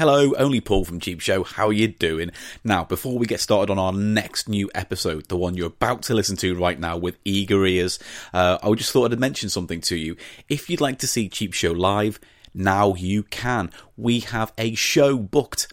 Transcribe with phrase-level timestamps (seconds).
[0.00, 1.44] Hello, only Paul from Cheap Show.
[1.44, 2.30] How are you doing?
[2.64, 6.14] Now, before we get started on our next new episode, the one you're about to
[6.14, 7.98] listen to right now with eager ears,
[8.32, 10.16] uh, I just thought I'd mention something to you.
[10.48, 12.18] If you'd like to see Cheap Show live,
[12.54, 13.70] now you can.
[13.98, 15.70] We have a show booked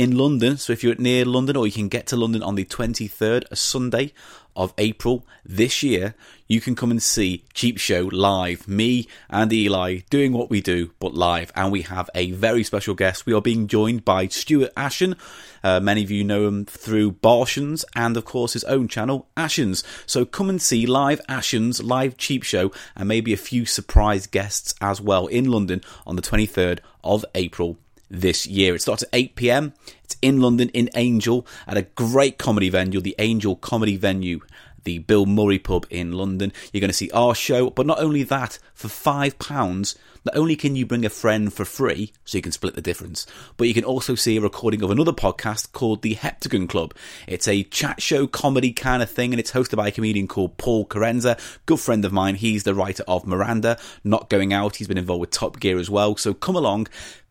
[0.00, 0.56] in London.
[0.56, 3.54] So if you're near London or you can get to London on the 23rd, a
[3.54, 4.14] Sunday
[4.56, 6.14] of April this year,
[6.48, 8.66] you can come and see Cheap Show live.
[8.66, 11.52] Me and Eli doing what we do, but live.
[11.54, 13.26] And we have a very special guest.
[13.26, 15.16] We are being joined by Stuart Ashen.
[15.62, 19.84] Uh, many of you know him through Barshens and, of course, his own channel, Ashens.
[20.06, 24.74] So come and see live Ashens, live Cheap Show, and maybe a few surprise guests
[24.80, 27.76] as well in London on the 23rd of April
[28.10, 28.74] this year.
[28.74, 29.72] It starts at 8 pm.
[30.04, 34.40] It's in London, in Angel, at a great comedy venue, the Angel Comedy Venue,
[34.84, 36.52] the Bill Murray pub in London.
[36.72, 40.76] You're going to see our show, but not only that, for £5, not only can
[40.76, 43.84] you bring a friend for free, so you can split the difference, but you can
[43.84, 46.94] also see a recording of another podcast called The Heptagon Club.
[47.26, 50.56] It's a chat show comedy kind of thing, and it's hosted by a comedian called
[50.56, 52.34] Paul Kerensa, good friend of mine.
[52.34, 54.76] He's the writer of Miranda, Not Going Out.
[54.76, 56.16] He's been involved with Top Gear as well.
[56.16, 56.88] So come along,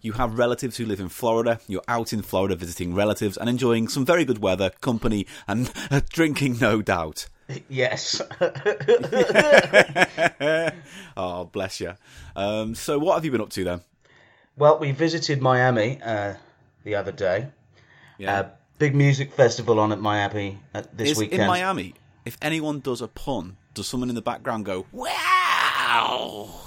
[0.00, 1.60] you have relatives who live in Florida.
[1.68, 6.00] You're out in Florida visiting relatives and enjoying some very good weather, company, and uh,
[6.10, 7.28] drinking, no doubt.
[7.68, 8.20] Yes.
[11.16, 11.94] Oh, bless you.
[12.34, 13.82] Um, so, what have you been up to then?
[14.56, 16.34] well, we visited Miami uh,
[16.82, 17.46] the other day.
[18.18, 18.40] Yeah.
[18.40, 18.48] Uh,
[18.80, 21.42] big music festival on at Miami uh, this is weekend.
[21.42, 21.94] in Miami.
[22.24, 26.65] If anyone does a pun, does someone in the background go "Wow"?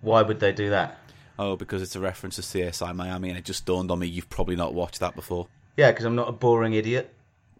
[0.00, 0.98] Why would they do that?
[1.38, 4.28] Oh, because it's a reference to CSI Miami, and it just dawned on me you've
[4.28, 5.46] probably not watched that before.
[5.76, 7.14] Yeah, because I'm not a boring idiot.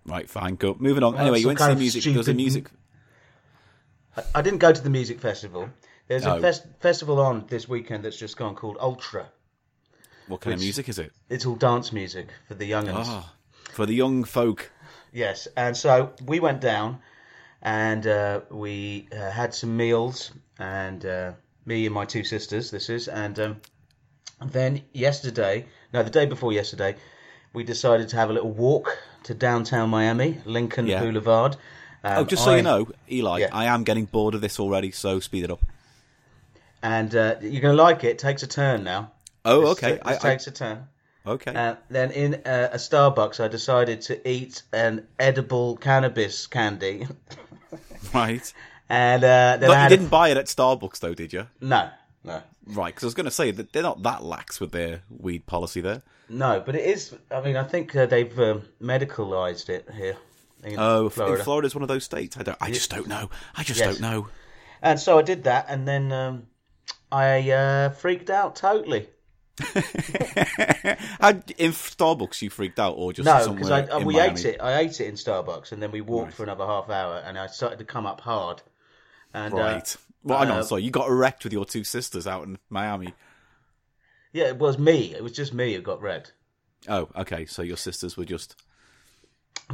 [0.05, 0.75] Right, fine, go.
[0.81, 1.13] Moving on.
[1.13, 2.03] Well, anyway, you went to the music.
[2.03, 2.71] There was a music.
[4.17, 5.71] I- I didn't go to the music festival.
[6.09, 6.39] There's Oh.
[6.39, 9.27] a fest- festival on this weekend that's just gone called Ultra.
[10.27, 11.13] What kind of music is it?
[11.29, 13.05] It's all dance music for the youngins.
[13.07, 13.31] Oh,
[13.71, 14.71] for the young folk.
[15.13, 17.01] Yes, and so we went down
[17.63, 21.33] and uh, we uh, had some meals, and uh,
[21.69, 23.61] me and my two sisters, this is, and um,
[24.45, 26.97] then yesterday, no, the day before yesterday,
[27.53, 31.01] we decided to have a little walk to downtown Miami, Lincoln Yeah.
[31.03, 31.57] Boulevard.
[32.03, 33.49] Um, Oh, just so I- you know, Eli, Yeah.
[33.53, 35.61] I am getting bored of this already, so speed it up.
[36.83, 38.09] and uh, you're going to like it.
[38.11, 38.19] it.
[38.19, 39.11] Takes a turn now.
[39.45, 39.93] Oh, This- okay.
[39.93, 40.87] This I, I, takes a turn.
[41.27, 41.53] okay.
[41.55, 47.07] Uh, then in uh, a Starbucks, I decided to eat an edible cannabis candy,
[48.15, 48.53] right.
[48.89, 51.47] And uh, then you didn't buy it at Starbucks, though, did you?
[51.61, 51.91] no,
[52.25, 55.03] no, Right, because I was going to say that they're not that lax with their
[55.09, 56.03] weed policy there.
[56.29, 56.63] no.
[56.65, 57.15] But it is.
[57.31, 60.17] I mean, I think uh, they've um, medicalized it here.
[60.65, 61.11] In Oh, Florida.
[61.11, 61.45] Florida.
[61.45, 62.37] Florida's one of those states.
[62.37, 62.59] I don't.
[62.61, 63.31] I just don't know.
[63.57, 63.97] I just Yes.
[63.99, 64.29] don't know.
[64.83, 66.47] And so I did that, and then um,
[67.11, 69.09] I uh, freaked out totally.
[69.59, 74.41] How, in Starbucks, you freaked out, or just No, because we Miami?
[74.41, 74.61] ate it.
[74.61, 77.47] I ate it in Starbucks, and then we walked for another half hour, and I
[77.47, 78.63] started to come up hard.
[79.35, 79.97] And uh, Right.
[80.23, 80.59] well, I know.
[80.59, 83.15] uh, sorry, you got wrecked with your two sisters out in Miami.
[84.33, 85.15] yeah, it was me.
[85.15, 86.33] It was just me who got wrecked.
[86.89, 87.45] Oh, okay.
[87.47, 88.57] So your sisters were just.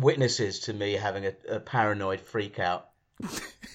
[0.01, 2.89] witnesses to me having a, a paranoid freak out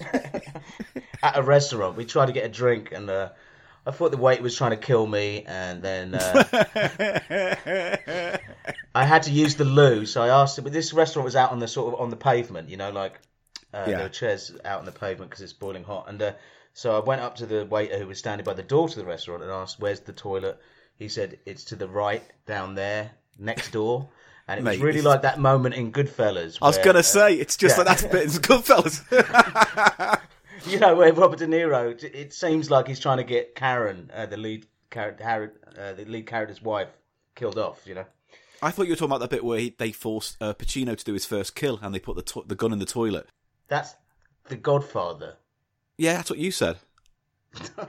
[1.22, 1.96] at a restaurant.
[1.96, 3.30] We tried to get a drink, and uh,
[3.86, 6.44] I thought the waiter was trying to kill me, and then uh,
[8.94, 10.04] I had to use the loo.
[10.06, 10.64] So I asked him.
[10.64, 13.20] But this restaurant was out on the sort of on the pavement, you know, like
[13.72, 13.96] uh, Yeah.
[13.96, 16.06] there were chairs out on the pavement because it's boiling hot.
[16.08, 16.32] And uh,
[16.72, 19.04] so I went up to the waiter who was standing by the door to the
[19.04, 20.60] restaurant and asked, "Where's the toilet?"
[20.96, 24.08] He said, "It's to the right, down there, next door."
[24.48, 26.58] And it was really it's- like that moment in Goodfellas.
[26.60, 27.84] I was gonna uh, say it's just yeah.
[27.84, 29.00] like that bit in Goodfellas.
[30.66, 34.26] you know, where Robert De Niro, it seems like he's trying to get Karen, uh,
[34.26, 36.88] the lead character, uh, the lead character's wife,
[37.34, 37.86] killed off.
[37.86, 38.04] You know,
[38.62, 41.04] I thought you were talking about that bit where he, they forced uh, Pacino to
[41.04, 43.28] do his first kill, and they put the to- the gun in the toilet.
[43.70, 43.94] That's
[44.48, 45.36] The Godfather.
[45.96, 46.76] Yeah, that's what you said.
[47.78, 47.86] no,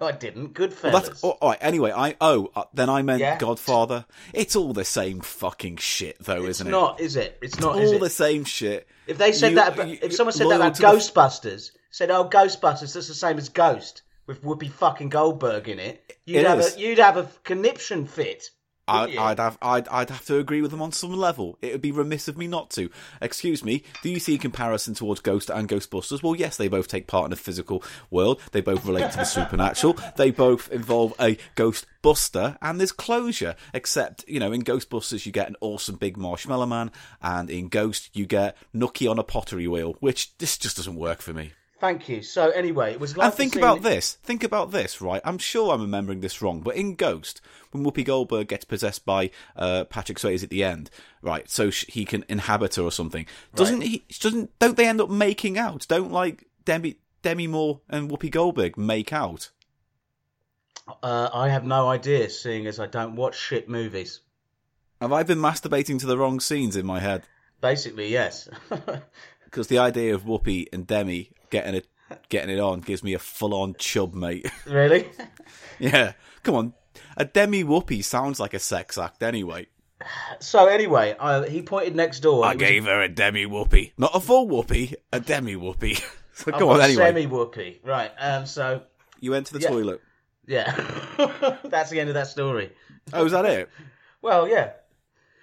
[0.06, 0.52] I didn't.
[0.54, 0.82] Goodfellas.
[0.82, 1.58] Well, that's oh, all right.
[1.60, 3.38] Anyway, I oh uh, then I meant Yeah.
[3.38, 4.04] Godfather.
[4.34, 6.70] It's all the same fucking shit, though, it's isn't it?
[6.70, 7.38] not, is it?
[7.40, 8.00] It's not, all is it?
[8.00, 8.86] the same shit.
[9.06, 11.70] If they said You- that, about, you- if someone said that about to the- Ghostbusters,
[11.90, 16.40] said, "Oh, Ghostbusters, that's the same as Ghost with Whoopi fucking Goldberg in it," you'd
[16.40, 16.76] It have is.
[16.76, 18.50] a you'd have a conniption fit.
[18.90, 19.18] I, wouldn't?
[19.18, 21.58] I'd have I'd, I'd have to agree with them on some level.
[21.62, 22.90] It would be remiss of me not to.
[23.20, 23.82] Excuse me.
[24.02, 26.22] Do you see a comparison towards Ghost and Ghostbusters?
[26.22, 28.40] Well, yes, they both take part in a physical world.
[28.52, 29.98] They both relate to the supernatural.
[30.16, 33.56] They both involve a ghost buster, and there's closure.
[33.74, 36.90] Except, you know, in Ghostbusters you get an awesome big marshmallow man,
[37.22, 41.20] and in Ghost you get Nookie on a pottery wheel, which this just doesn't work
[41.20, 41.52] for me.
[41.80, 42.22] Thank you.
[42.22, 44.18] So anyway, it was like And think about this.
[44.22, 45.22] Think about this, right?
[45.24, 47.40] I'm sure I'm remembering this wrong, but in Ghost,
[47.70, 50.90] when Whoopi Goldberg gets possessed by uh, Patrick Swayze at the end,
[51.22, 51.48] right?
[51.48, 53.24] So sh- he can inhabit her or something.
[53.54, 54.04] Doesn't he?
[54.20, 55.86] Doesn't don't they end up making out?
[55.88, 59.50] Don't like Demi Demi Moore and Whoopi Goldberg make out?
[61.02, 64.20] Uh, I have no idea, seeing as I don't watch shit movies.
[65.00, 67.22] Have I been masturbating to the wrong scenes in my head?
[67.62, 68.50] Basically, yes.
[69.44, 71.86] Because the idea of Whoopi and Demi getting it
[72.28, 74.50] getting it on gives me a full on chub, mate.
[74.66, 75.08] really?
[75.78, 76.12] yeah,
[76.42, 76.74] come on.
[77.16, 79.66] A Demi Whoopi sounds like a sex act anyway.
[80.38, 82.44] So anyway, uh, he pointed next door.
[82.44, 85.98] I gave her a demi whoopee, not a full whoopee, a demi whoopee.
[86.32, 87.04] so go on anyway.
[87.04, 87.80] Semi whoopee.
[87.84, 88.10] Right.
[88.18, 88.46] Um.
[88.46, 88.82] So
[89.20, 89.68] You went to the Yeah.
[89.68, 90.00] toilet.
[90.46, 92.72] yeah, that's the end of that story.
[93.12, 93.68] Oh, is that it?
[94.22, 94.72] Well, yeah.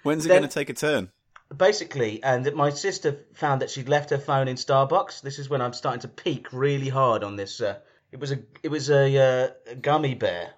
[0.02, 1.10] When's it going to take a turn?
[1.56, 5.22] Basically, and my sister found that she'd left her phone in Starbucks.
[5.22, 7.60] This is when I'm starting to peak really hard on this.
[7.60, 7.78] Uh,
[8.12, 10.50] it was a it was a, uh, gummy bear.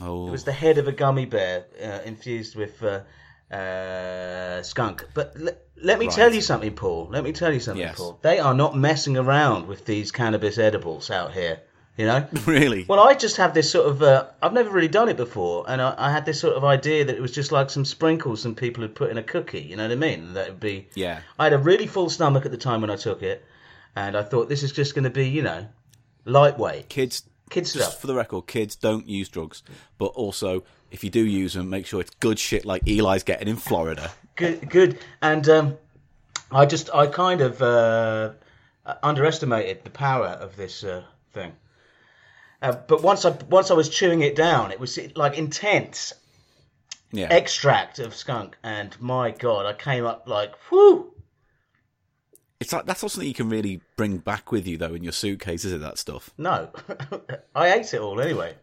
[0.00, 3.00] Oh, It was the head of a gummy bear uh, infused with uh,
[3.54, 5.06] uh, skunk.
[5.14, 6.14] But le- let me Right.
[6.14, 7.08] tell you something, Paul.
[7.10, 7.96] Let me tell you something, Yes.
[7.98, 8.18] Paul.
[8.22, 11.60] They are not messing around with these cannabis edibles out here.
[11.96, 12.26] You know.
[12.46, 12.84] really?
[12.88, 14.02] Well, I just have this sort of.
[14.02, 17.04] Uh, I've never really done it before, and I, I had this sort of idea
[17.04, 19.62] that it was just like some sprinkles some people had put in a cookie.
[19.62, 20.34] You know what I mean?
[20.34, 20.88] That would be.
[20.94, 21.20] Yeah.
[21.38, 23.44] I had a really full stomach at the time when I took it,
[23.94, 25.66] and I thought this is just going to be, you know,
[26.24, 28.00] lightweight, Kids, kid just stuff.
[28.00, 29.62] for the record, kids don't use drugs,
[29.98, 33.48] but also if you do use them, make sure it's good shit like Eli's getting
[33.48, 34.10] in Florida.
[34.36, 34.98] Good, good.
[35.22, 35.76] And um,
[36.50, 38.30] I just, I kind of uh,
[39.02, 41.02] underestimated the power of this uh,
[41.32, 41.52] thing.
[42.64, 46.14] Uh, but once I once I was chewing it down, it was like intense
[47.12, 47.28] Yeah.
[47.30, 51.12] extract of skunk, and my god, I came up like whoo.
[52.60, 55.12] It's like that's not something you can really bring back with you though in your
[55.12, 55.80] suitcase, is it?
[55.82, 56.30] That stuff.
[56.38, 56.70] No,
[57.54, 58.54] I ate it all anyway.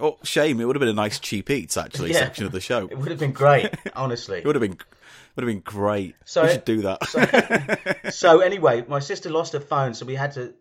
[0.00, 0.60] Oh, shame!
[0.60, 2.18] It would have been a nice cheap eats actually Yeah.
[2.18, 2.88] section of the show.
[2.90, 4.38] It would have been great, honestly.
[4.38, 4.78] It would have been
[5.36, 6.16] would have been great.
[6.24, 8.10] So we should do that.
[8.12, 10.52] so anyway, my sister lost her phone, so we had to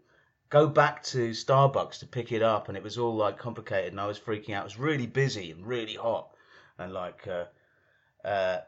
[0.54, 4.00] go back to Starbucks to pick it up, and it was all like complicated, and
[4.00, 4.62] I was freaking out.
[4.62, 6.30] It was really busy and really hot,
[6.78, 7.46] and like uh,
[8.24, 8.60] uh,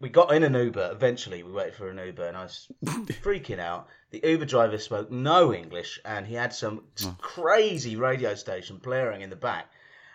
[0.00, 0.92] we got in an Uber.
[0.92, 2.68] Eventually, we waited for an Uber, and I was
[3.22, 3.88] freaking out.
[4.12, 6.84] The Uber driver spoke no English, and he had some
[7.18, 9.70] crazy radio station blaring in the back.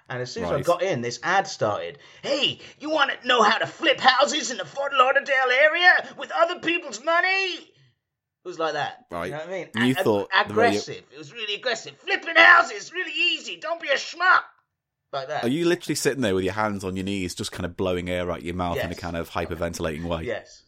[0.09, 1.99] And as soon as I got in, this ad started.
[2.23, 6.31] Hey, you want to know how to flip houses in the Fort Lauderdale area with
[6.31, 7.71] other people's money?
[8.43, 9.05] It was like that.
[9.11, 9.25] Right.
[9.25, 9.67] You know what I mean?
[9.75, 11.03] And you A- thought the radio- aggressive.
[11.13, 11.95] It was really aggressive.
[11.97, 13.57] Flipping houses, really easy.
[13.57, 14.41] Don't be a schmuck.
[15.13, 15.43] Like that.
[15.43, 18.09] Are you literally sitting there with your hands on your knees, just kind of blowing
[18.09, 20.23] air out your mouth in a kind of hyperventilating way?
[20.23, 20.63] Yes.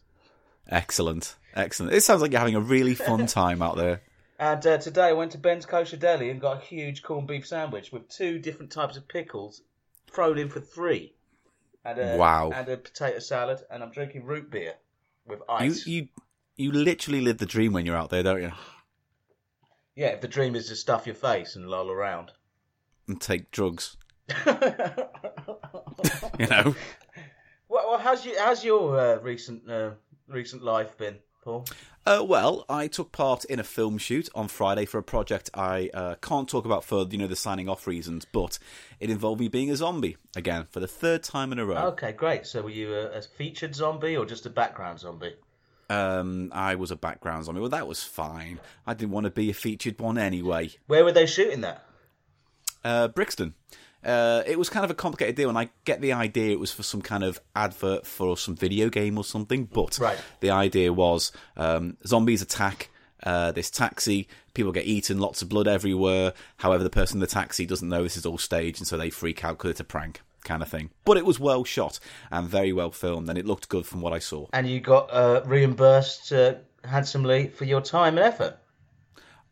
[0.68, 1.92] Excellent, excellent.
[1.94, 4.02] It sounds like you're having a really fun time out there.
[4.38, 7.46] And uh, today I went to Ben's Kosher Deli and got a huge corned beef
[7.46, 9.62] sandwich with two different types of pickles
[10.10, 11.14] thrown in for three.
[11.84, 12.50] And a, Wow.
[12.54, 14.74] And a potato salad, and I'm drinking root beer
[15.26, 15.86] with ice.
[15.86, 16.08] you you
[16.58, 18.52] literally live the dream when you're out there, don't you?
[19.96, 22.32] Yeah, if the dream is to stuff your face and loll around.
[23.06, 23.96] And take drugs.
[26.38, 26.74] You know.
[27.68, 29.90] well, how's your how's your uh, recent uh,
[30.26, 31.66] recent life been, Paul?
[32.06, 35.90] Uh, well, I took part in a film shoot on Friday for a project I
[35.94, 38.58] uh, can't talk about for you know the signing off reasons, but
[39.00, 41.76] it involved me being a zombie again for the third time in a row.
[41.88, 42.46] Okay, great.
[42.46, 45.34] So were you a, a featured zombie or just a background zombie?
[45.90, 47.60] Um, I was a background zombie.
[47.60, 48.58] Well, that was fine.
[48.86, 50.70] I didn't want to be a featured one anyway.
[50.86, 51.84] Where were they shooting that?
[52.84, 53.54] Uh, Brixton.
[54.04, 56.72] Uh, it was kind of a complicated deal, and I get the idea it was
[56.72, 59.64] for some kind of advert for some video game or something.
[59.64, 60.18] But Right.
[60.40, 62.90] the idea was um, zombies attack
[63.22, 66.34] uh, this taxi, people get eaten, lots of blood everywhere.
[66.58, 69.08] However, the person in the taxi doesn't know this is all staged, and so they
[69.08, 70.90] freak out because it's a prank kind of thing.
[71.04, 71.98] But it was well shot
[72.30, 74.46] and very well filmed, and it looked good from what I saw.
[74.52, 78.58] And you got uh, reimbursed uh, handsomely for your time and effort.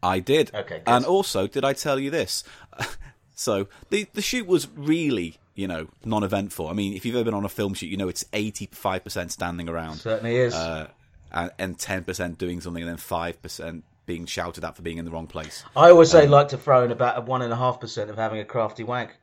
[0.02, 0.54] I did.
[0.54, 0.82] Okay, good.
[0.86, 2.44] And also, did I tell you this?
[3.34, 6.68] so the the shoot was really, you know, non-eventful.
[6.68, 9.04] I mean, if you've ever been on a film shoot, you know it's eighty five
[9.04, 10.54] percent standing around, Certainly is.
[10.54, 10.88] uh,
[11.58, 15.04] and ten percent doing something, and then five percent being shouted at for being in
[15.04, 15.64] the wrong place.
[15.76, 18.10] I always um, say like to throw in about a one and a half percent
[18.10, 19.16] of having a crafty wank.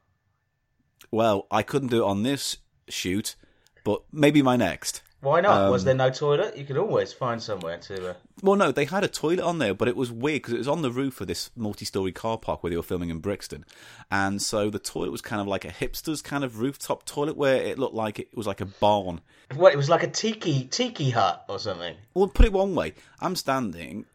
[1.12, 3.36] Well, I couldn't do it on this shoot,
[3.84, 5.02] but maybe my next.
[5.22, 5.66] Why not?
[5.66, 6.56] Um, Was there no toilet?
[6.56, 8.12] You could always find somewhere to.
[8.12, 8.14] Uh...
[8.42, 10.68] Well, no, they had a toilet on there, but it was weird because it was
[10.68, 13.66] on the roof of this multi-story car park where they were filming in Brixton,
[14.10, 17.62] and so the toilet was kind of like a hipster's kind of rooftop toilet where
[17.62, 19.20] it looked like it was like a barn.
[19.56, 19.74] What?
[19.74, 21.96] It was like a tiki tiki hut or something.
[22.14, 24.06] Well, put it one way, I'm standing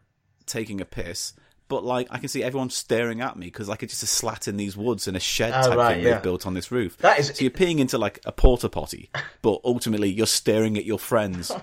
[0.47, 1.33] taking a piss,
[1.67, 4.47] but like I can see everyone staring at me because like it's just a slat
[4.47, 6.13] in these woods and a shed Oh, type right, thing yeah.
[6.13, 6.97] they've built on this roof.
[6.97, 9.09] That is- so you're peeing into like a porta potty,
[9.41, 11.51] but ultimately you're staring at your friends.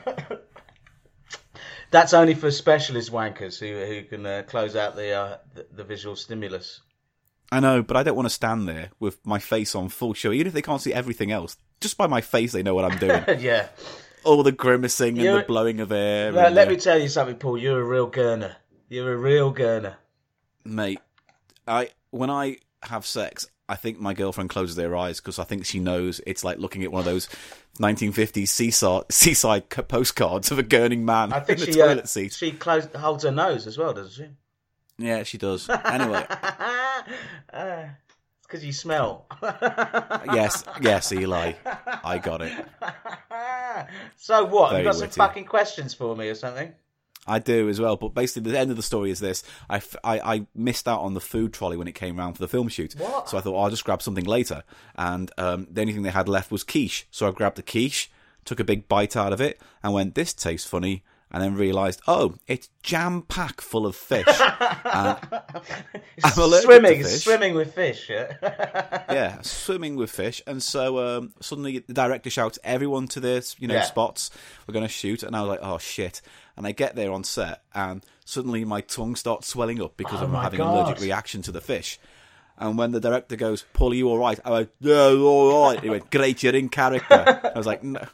[1.90, 5.84] That's only for specialist wankers who who can uh, close out the, uh, the the
[5.84, 6.80] visual stimulus.
[7.50, 10.32] I know, but I don't want to stand there with my face on full show,
[10.32, 11.58] even if they can't see everything else.
[11.82, 13.22] Just by my face, they know what I'm doing.
[13.40, 13.68] yeah.
[14.24, 16.32] All the grimacing and You're- the blowing of air.
[16.32, 17.58] Let, let the- me tell you something, Paul.
[17.58, 18.54] You're a real gurner.
[18.92, 19.94] You're a real gurner.
[20.66, 21.00] mate.
[21.66, 25.64] I when I have sex, I think my girlfriend closes their eyes because I think
[25.64, 27.26] she knows it's like looking at one of those
[27.78, 32.34] 1950s seaside seaside postcards of a gurning man I think in she uh, toilet seat.
[32.34, 34.30] she holds her nose as well, doesn't she?
[35.02, 35.70] Yeah, she does.
[35.70, 36.26] Anyway,
[37.54, 37.84] uh,
[38.42, 39.24] because you smell.
[39.42, 41.54] yes, yes, Eli,
[42.04, 42.52] I got it.
[44.18, 44.72] so what?
[44.72, 46.74] Very you got some fucking questions for me or something?
[47.26, 47.96] I do as well.
[47.96, 51.00] But basically, the end of the story is this: I, f- I- I missed out
[51.00, 52.94] on the food trolley when it came round for the film shoot.
[52.98, 53.28] What?
[53.28, 54.64] So I thought oh, I'll just grab something later,
[54.96, 57.06] and um, the only thing they had left was quiche.
[57.10, 58.10] So I grabbed the quiche,
[58.44, 61.02] took a big bite out of it, and went, "This tastes funny."
[61.34, 64.26] And then realised, oh, it's jam packed full of fish.
[66.36, 67.22] allergic swimming, to fish.
[67.24, 68.08] swimming with fish.
[68.10, 68.34] Yeah.
[69.10, 70.42] yeah, swimming with fish.
[70.46, 73.84] And so um, suddenly the director shouts, "Everyone to this, you know, Yeah.
[73.84, 74.30] spots.
[74.66, 76.20] We're going to shoot." And I was like, "Oh shit!"
[76.56, 80.24] And I get there on set, and suddenly my tongue starts swelling up because Oh
[80.26, 81.98] I'm having an allergic reaction to the fish.
[82.58, 85.80] And when the director goes, "Paul, are you all right?" I went, "Yeah, all right."
[85.80, 88.06] He went, "Great, you're in character." I was like, "No,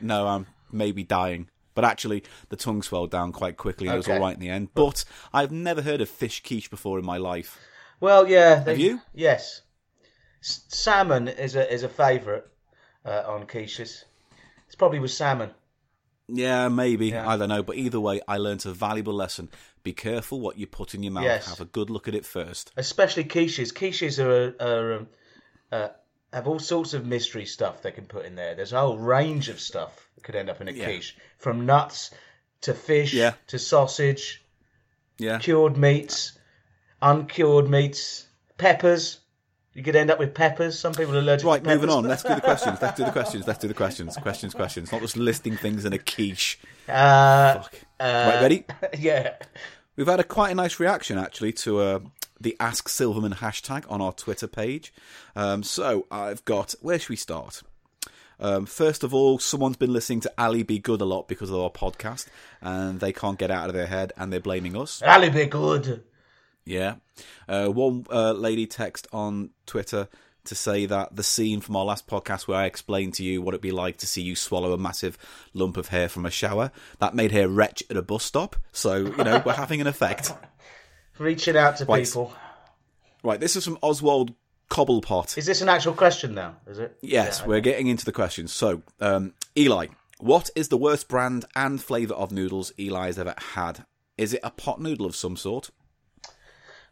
[0.00, 4.08] no, I'm maybe dying." But actually, the tongue swelled down quite quickly, and it was
[4.08, 4.68] all right in the end.
[4.74, 7.58] But I've never heard of fish quiche before in my life.
[8.00, 8.62] Well, yeah.
[8.62, 9.00] They, Have you?
[9.14, 9.62] Yes.
[10.42, 12.44] S- salmon is a is a favourite
[13.04, 14.04] uh, on quiches.
[14.66, 15.50] It's probably with salmon.
[16.28, 17.08] Yeah, maybe.
[17.08, 17.28] Yeah.
[17.28, 17.62] I don't know.
[17.62, 19.48] But either way, I learnt a valuable lesson.
[19.84, 21.24] Be careful what you put in your mouth.
[21.24, 21.48] Yes.
[21.48, 22.72] Have a good look at it first.
[22.76, 23.72] especially quiches.
[23.72, 25.08] Quiches are, are um,
[25.70, 25.88] uh,
[26.32, 28.54] have all sorts of mystery stuff they can put in there.
[28.56, 30.84] There's a whole range of stuff that could end up in a Yeah.
[30.86, 32.10] quiche, from nuts
[32.62, 33.34] to fish Yeah.
[33.46, 34.44] to sausage,
[35.18, 35.38] Yeah.
[35.38, 36.36] cured meats,
[37.00, 38.26] uncured meats,
[38.58, 39.20] peppers.
[39.76, 40.78] You could end up with peppers.
[40.78, 41.80] Some people are allergic Right, to peppers.
[41.82, 42.04] moving on.
[42.04, 42.78] Let's do the questions.
[42.80, 43.46] Let's do the questions.
[43.46, 44.16] Let's do the questions.
[44.16, 44.90] Questions, questions.
[44.90, 46.58] Not just listing things in a quiche.
[46.88, 47.74] Uh, Fuck.
[48.00, 48.64] right, ready?
[48.98, 49.34] yeah.
[49.96, 51.98] We've had a quite a nice reaction actually to uh,
[52.40, 54.94] the Ask Silverman hashtag on our Twitter page.
[55.34, 57.62] Um, so I've got where should we start?
[58.38, 61.56] Um, first of all, someone's been listening to Ali Be Good a lot because of
[61.56, 62.26] our podcast,
[62.60, 65.02] and they can't get out of their head, and they're blaming us.
[65.02, 66.02] Ali be good.
[66.66, 66.96] Yeah.
[67.48, 70.08] Uh, one uh, lady text on Twitter
[70.44, 73.52] to say that the scene from our last podcast where I explained to you what
[73.54, 75.16] it'd be like to see you swallow a massive
[75.54, 78.54] lump of hair from a shower, that made her retch at a bus stop.
[78.72, 80.32] So, you know, we're having an effect.
[81.18, 82.04] Reaching out to Right.
[82.04, 82.32] people.
[83.22, 84.34] Right, this is from Oswald
[84.70, 85.36] Cobblepot.
[85.38, 86.56] Is this an actual question now?
[86.66, 86.96] Is it?
[87.02, 88.52] Yes, Yeah, we're getting into the questions.
[88.52, 89.86] So, um, Eli,
[90.18, 93.84] what is the worst brand and flavour of noodles Eli has ever had?
[94.18, 95.70] Is it a pot noodle of some sort?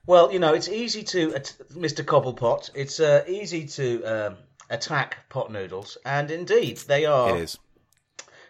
[0.06, 2.04] Well, you know, it's easy to, at- Mr.
[2.04, 4.37] Cobblepot, it's uh, easy to um,
[4.68, 7.37] attack pot noodles, and indeed, they are.
[7.37, 7.58] It is.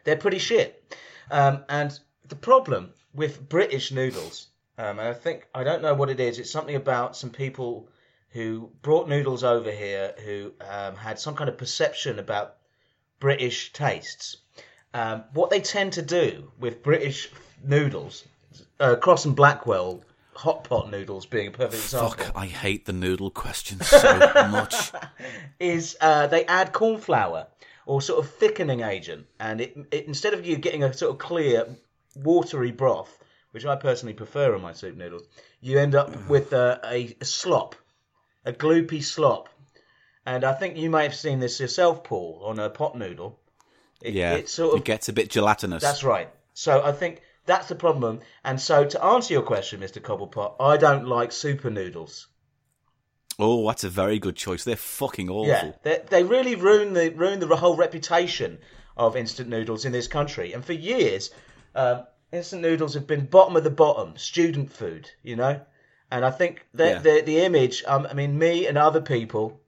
[0.04, 0.96] They're pretty shit.
[1.30, 6.10] Um, and the problem with British noodles, um, and I think I don't know what
[6.10, 6.38] it is.
[6.38, 7.88] It's something about some people
[8.30, 12.56] who brought noodles over here who um, had some kind of perception about
[13.20, 14.38] British tastes.
[14.92, 17.30] Um, what they tend to do with British
[17.62, 18.24] noodles,
[18.80, 20.02] uh, Crosse and Blackwell
[20.34, 24.18] hot pot noodles being a perfect example, Fuck, I hate the noodle question so
[24.50, 24.92] much.
[25.60, 27.46] is uh, they add corn flour
[27.86, 31.18] or sort of thickening agent, and it, it instead of you getting a sort of
[31.18, 31.66] clear,
[32.16, 33.18] watery broth,
[33.52, 35.22] which I personally prefer on my soup noodles,
[35.60, 37.76] you end up with a, a, a slop,
[38.44, 39.48] a gloopy slop.
[40.26, 43.38] And I think you may have seen this yourself, Paul, on a pot noodle.
[44.00, 45.82] It, Yeah, it sort of it gets a bit gelatinous.
[45.82, 46.30] that's right.
[46.54, 48.20] So I think that's the problem.
[48.44, 50.00] And so to answer your question, Mr.
[50.00, 52.28] Cobblepot, I don't like super noodles.
[53.38, 54.62] Oh, that's a very good choice.
[54.64, 55.46] They're fucking awful.
[55.48, 58.58] Yeah, they, they really ruin the ruin the whole reputation
[58.96, 60.52] of instant noodles in this country.
[60.52, 61.30] And for years,
[61.74, 65.10] um, instant noodles have been bottom of the bottom, student food.
[65.22, 65.60] You know,
[66.12, 66.98] and I think that Yeah.
[67.00, 67.82] the the image.
[67.86, 69.60] Um, I mean, me and other people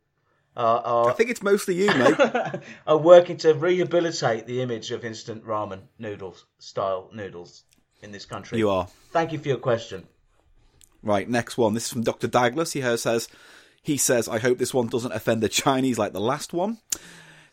[0.56, 2.16] are I think it's mostly you, mate.
[2.86, 7.64] are working to rehabilitate the image of instant ramen noodles style noodles
[8.02, 8.58] in this country.
[8.58, 8.86] you are.
[9.10, 10.06] Thank you for your question.
[11.02, 11.74] Right, next one.
[11.74, 12.26] This is from Dr.
[12.26, 12.72] Douglas.
[12.72, 13.28] He says,
[13.82, 16.78] he says, I hope this one doesn't offend the Chinese like the last one.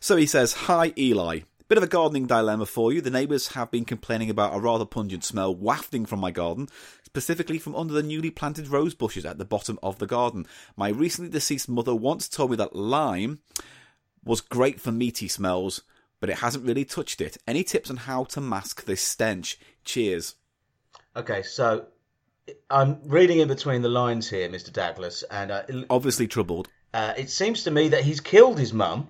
[0.00, 1.40] So he says, Hi, Eli.
[1.68, 3.00] Bit of a gardening dilemma for you.
[3.00, 6.68] The neighbours have been complaining about a rather pungent smell wafting from my garden,
[7.14, 10.44] specifically from under the newly planted rose bushes at the bottom of the garden.
[10.76, 13.38] My recently deceased mother once told me that lime
[14.24, 15.82] was great for meaty smells,
[16.18, 17.36] but it hasn't really touched it.
[17.46, 19.60] Any tips on how to mask this stench?
[19.84, 20.34] Cheers.
[21.14, 21.86] Okay, so
[22.68, 24.72] I'm reading in between the lines here, Mr.
[24.72, 26.68] Douglas, and uh, Obviously troubled.
[26.94, 29.06] uh, it seems to me that he's killed his mum.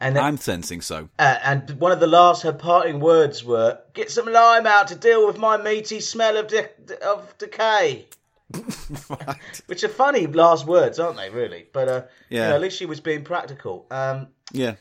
[0.00, 1.08] And then, I'm sensing so.
[1.18, 4.94] uh, and one of the last her parting words were, "Get some lime out to
[4.94, 8.06] deal with my meaty smell of de- of decay."
[9.66, 11.30] Which are funny last words, aren't they?
[11.30, 12.48] Really, but uh, you Yeah.
[12.50, 13.86] know, at least she was being practical.
[13.90, 14.76] Um, Yeah.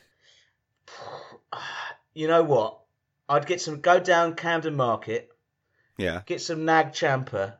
[2.13, 2.79] you know what?
[3.29, 3.81] I'd get some.
[3.81, 5.31] Go down Camden Market,
[5.97, 6.21] Yeah.
[6.25, 7.55] get some Nag Champa.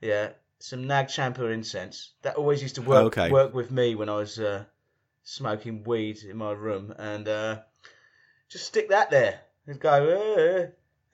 [0.00, 2.10] Yeah, some Nag Champa incense.
[2.22, 3.30] That always used to work Okay.
[3.30, 4.64] work with me when I was uh,
[5.24, 7.58] smoking weed in my room, and uh,
[8.48, 9.40] just stick that there.
[9.66, 9.92] And go.
[10.06, 10.66] "Eh,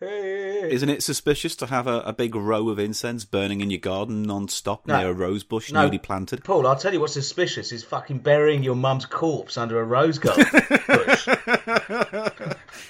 [0.06, 3.78] eh." Isn't it suspicious to have a, a big row of incense burning in your
[3.80, 4.98] garden non-stop No.
[4.98, 5.84] near a rose bush No.
[5.84, 6.42] newly planted?
[6.42, 10.18] Paul, I'll tell you what's suspicious is fucking burying your mum's corpse under a rose
[10.18, 10.46] garden
[10.86, 11.28] bush.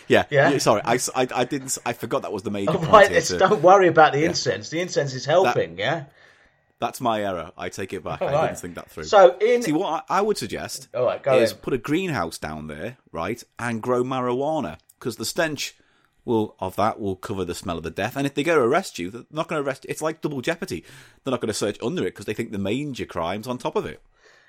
[0.08, 0.24] Yeah.
[0.30, 0.58] Yeah?
[0.58, 1.76] Sorry, I, I- I didn't.
[1.84, 4.70] I forgot that was the major Oh, point right, don't worry about the incense.
[4.70, 6.04] The incense is helping, yeah?
[6.80, 7.52] That's my error.
[7.58, 8.22] I take it back.
[8.22, 8.46] I right.
[8.46, 9.04] didn't think that through.
[9.04, 9.62] So, in.
[9.62, 11.58] See, what I, I would suggest All right, is in.
[11.58, 15.76] put a greenhouse down there, right, and grow marijuana because the stench
[16.24, 18.16] will of that will cover the smell of the death.
[18.16, 19.84] And if they go to arrest you, they're not going to arrest.
[19.88, 20.84] It's like double jeopardy.
[21.22, 23.76] They're not going to search under it because they think the major crimes on top
[23.76, 24.00] of it.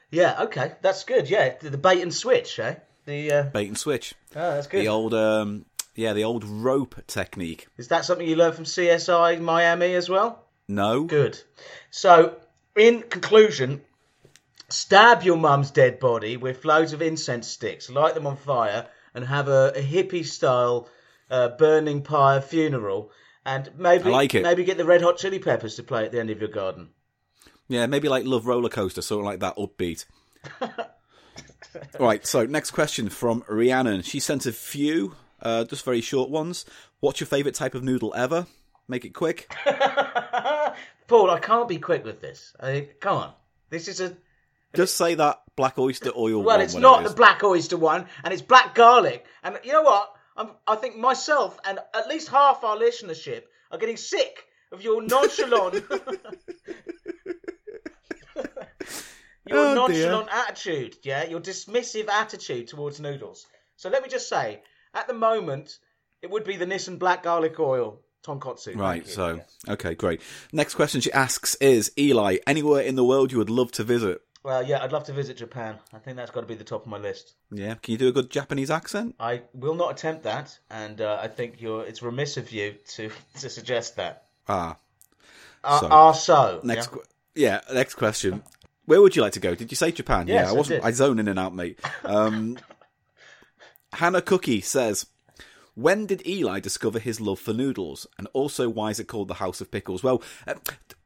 [0.10, 1.30] Yeah, okay, that's good.
[1.30, 2.76] Yeah, the, the bait and switch, eh?
[3.06, 4.14] The uh, Bait and switch.
[4.36, 4.82] oh, that's good.
[4.82, 5.66] The old, um,
[5.96, 7.68] yeah, the old rope technique.
[7.78, 10.46] Is that something you learned from CSI Miami as well?
[10.68, 11.42] No, Good.
[11.90, 12.38] So,
[12.76, 13.82] in conclusion,
[14.70, 19.26] stab your mum's dead body with loads of incense sticks, light them on fire, and
[19.26, 20.88] have a, a hippie style
[21.30, 23.12] uh, burning pyre funeral.
[23.46, 26.30] And maybe like maybe get the Red Hot Chili Peppers to play at the end
[26.30, 26.90] of your garden.
[27.68, 30.06] yeah, maybe like Love Roller Coaster, something like that, upbeat.
[32.00, 32.26] right.
[32.26, 34.04] So next question from Rhiannon.
[34.04, 36.66] She sent a few, uh, just very short ones.
[37.00, 38.46] What's your favourite type of noodle ever?
[38.92, 39.50] Make it quick.
[41.08, 42.54] Paul, I can't be quick with this.
[42.60, 43.34] I, come on,
[43.70, 44.18] this is a
[44.74, 46.44] Just say that black oyster oil.
[46.44, 46.60] well.
[46.60, 49.26] it's not it the black oyster one, and it's black garlic.
[49.44, 50.14] And you know what?
[50.36, 55.02] I'm, I think myself and at least half our listenership are getting sick of your
[55.02, 55.76] nonchalant,
[59.48, 60.10] your Oh, dear.
[60.12, 60.98] nonchalant attitude.
[61.04, 63.48] Yeah, your dismissive attitude towards noodles.
[63.78, 64.62] So let me just say,
[64.94, 65.78] at the moment,
[66.22, 68.76] it would be the Nissin black garlic oil tonkotsu.
[68.78, 69.08] Right.
[69.08, 69.36] So
[69.68, 69.74] Yeah.
[69.74, 70.22] okay, great.
[70.52, 72.38] Next question she asks is Eli.
[72.48, 74.22] Anywhere in the world you would love to visit?
[74.44, 75.78] Well, yeah, I'd love to visit Japan.
[75.94, 77.34] I think that's got to be the top of my list.
[77.52, 77.76] Yeah.
[77.76, 79.16] Can you do a good Japanese accent?
[79.20, 81.84] I will not attempt that, and uh, I think you're.
[81.86, 84.26] It's remiss of you to to suggest that.
[84.48, 84.78] Ah.
[85.64, 86.90] Uh, So, are so Next.
[87.36, 87.62] yeah?
[87.68, 87.74] Yeah.
[87.76, 88.42] Next question.
[88.86, 89.54] Where would you like to go?
[89.54, 90.28] Did you say Japan?
[90.28, 90.50] Yes, yeah.
[90.50, 90.82] I I wasn't.
[90.82, 90.88] did.
[90.88, 91.80] I, zone in and out, mate.
[92.04, 92.58] Um,
[93.94, 95.06] Hannah Cookie says.
[95.76, 98.06] When did Eli discover his love for noodles?
[98.18, 100.04] And also, why is it called the House of Pickles?
[100.04, 100.56] Well, uh,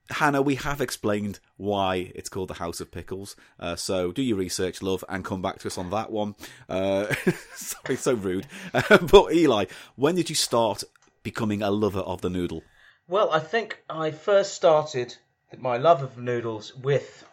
[0.10, 3.36] Hannah, we have explained why it's called the House of Pickles.
[3.60, 6.36] Uh, so do your research, love, and come back to us on that one.
[6.68, 7.14] Uh,
[7.56, 8.48] sorry, so rude.
[8.74, 10.84] Uh, but Eli, when did you start
[11.22, 12.64] becoming a lover of the noodle?
[13.08, 15.16] Well, I think I first started
[15.60, 17.24] my love of noodles with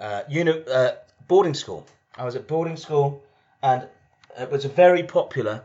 [0.00, 0.92] uh, uni- uh,
[1.28, 1.86] boarding school.
[2.16, 3.22] I was at boarding school,
[3.62, 3.86] and
[4.38, 5.62] it was a very popular.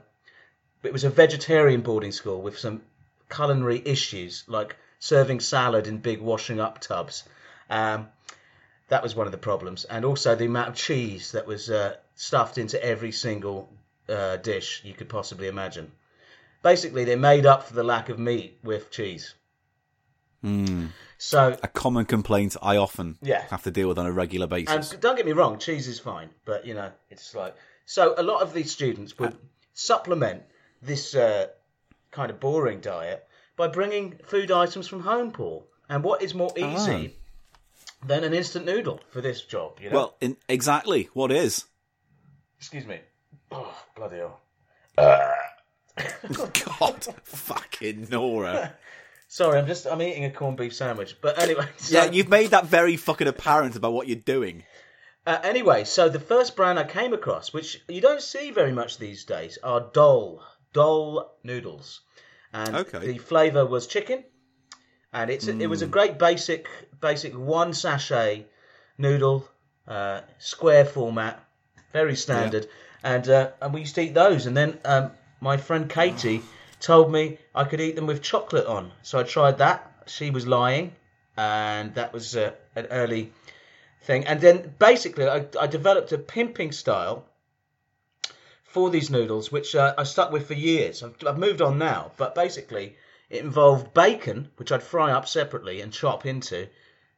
[0.84, 2.82] It was a vegetarian boarding school with some
[3.30, 7.24] culinary issues, like serving salad in big washing up tubs.
[7.70, 8.10] Um,
[8.90, 11.96] that was one of the problems, and also the amount of cheese that was uh,
[12.16, 13.72] stuffed into every single
[14.10, 15.92] uh, dish you could possibly imagine.
[16.62, 19.34] Basically, they made up for the lack of meat with cheese.
[21.18, 23.44] So, A common complaint I often Yeah.
[23.52, 24.92] have to deal with on a regular basis.
[24.92, 28.16] and don't get me wrong, cheese is fine, but you know, it's like so.
[28.18, 29.38] A lot of these students would
[29.76, 30.44] supplement
[30.82, 31.48] this uh,
[32.12, 35.68] kind of boring diet by bringing food items from home, Paul.
[35.90, 37.16] And what is more easy
[38.06, 39.80] than an instant noodle for this job?
[39.82, 39.96] You know.
[39.96, 41.66] well, in, exactly what is?
[42.58, 43.00] excuse me.
[43.52, 44.40] Oh, bloody hell.
[45.98, 48.74] God, fucking Nora.
[49.28, 51.18] Sorry, I'm just I'm eating a corned beef sandwich.
[51.22, 54.64] But anyway, so, Yeah, you've made that very fucking apparent about what you're doing.
[55.26, 58.98] Uh, anyway, so the first brand I came across, which you don't see very much
[58.98, 62.02] these days, are Doll Doll noodles,
[62.54, 63.00] and Okay.
[63.00, 64.24] the flavour was chicken,
[65.12, 66.68] and it's it was a great basic
[67.00, 68.46] basic one sachet
[68.98, 69.48] noodle,
[69.88, 71.44] uh, square format,
[71.92, 72.68] very standard,
[73.04, 76.44] and uh, and we used to eat those, and then um, my friend Katie
[76.80, 79.92] told me I could eat them with chocolate on, so I tried that.
[80.08, 80.96] She was lying,
[81.38, 83.32] and that was uh, an early
[84.04, 84.26] thing.
[84.26, 87.26] And then basically, I, I developed a pimping style
[88.72, 91.04] for these noodles, which uh, I stuck with for years.
[91.04, 92.96] I've, I've moved on now, but basically,
[93.30, 96.68] it involved bacon, which I'd fry up separately and chop into,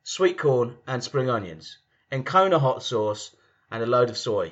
[0.04, 1.78] sweet corn and spring onions,
[2.12, 3.36] and Kona hot sauce,
[3.72, 4.52] and a load of soy.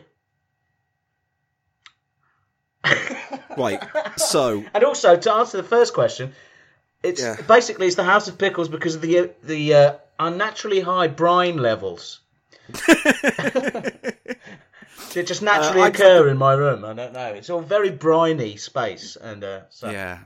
[3.57, 3.81] Right,
[4.17, 6.33] so And also, to answer the first question,
[7.03, 7.35] it's Yeah.
[7.47, 12.19] basically it's the House of Pickles because of the the uh, unnaturally high brine levels.
[15.13, 16.85] They just naturally Uh, occur in my room.
[16.85, 17.27] I don't know.
[17.33, 20.19] It's all very briny space, and uh, so yeah,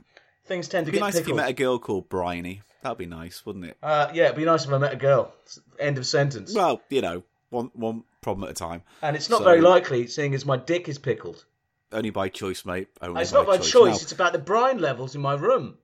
[0.45, 2.61] things tend to it'd be get nice if you met a girl called Briny.
[2.81, 3.77] That'd be nice, wouldn't it?
[3.81, 5.33] Uh, yeah, it'd be nice if I met a girl.
[5.79, 6.53] End of sentence.
[6.53, 8.83] Well, you know, one one problem at a time.
[9.01, 11.45] and it's not so- very likely, seeing as my dick is pickled.
[11.91, 12.87] Only by choice, mate.
[13.01, 13.97] Only It's not by choice.
[13.97, 15.77] Now, It's about the brine levels in my room.